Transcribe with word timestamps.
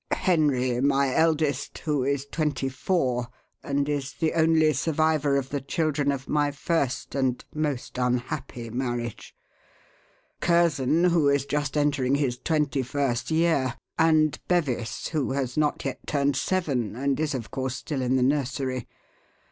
"Henry, 0.17 0.81
my 0.81 1.13
eldest, 1.13 1.77
who 1.77 2.03
is 2.03 2.25
twenty 2.25 2.69
four 2.69 3.27
and 3.61 3.87
is 3.87 4.13
the 4.13 4.33
only 4.33 4.73
survivor 4.73 5.35
of 5.37 5.49
the 5.49 5.61
children 5.61 6.11
of 6.11 6.27
my 6.27 6.49
first 6.49 7.13
and 7.13 7.45
most 7.53 7.99
unhappy 7.99 8.71
marriage; 8.71 9.35
Curzon, 10.39 11.03
who 11.03 11.29
is 11.29 11.45
just 11.45 11.77
entering 11.77 12.15
his 12.15 12.39
twenty 12.39 12.81
first 12.81 13.29
year, 13.29 13.75
and 13.99 14.39
Bevis, 14.47 15.09
who 15.09 15.33
has 15.33 15.55
not 15.55 15.85
yet 15.85 15.99
turned 16.07 16.35
seven, 16.35 16.95
and 16.95 17.19
is, 17.19 17.35
of 17.35 17.51
course, 17.51 17.75
still 17.75 18.01
in 18.01 18.15
the 18.15 18.23
nursery. 18.23 18.87